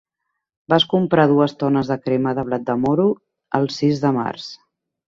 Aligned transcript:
Vas 0.73 0.85
comprar 0.93 1.25
dues 1.33 1.53
tones 1.65 1.93
de 1.93 1.99
crema 2.07 2.35
de 2.41 2.47
blat 2.49 2.67
de 2.71 2.79
moro 2.87 3.07
el 3.61 3.71
sis 3.79 4.07
de 4.09 4.15
març. 4.21 4.53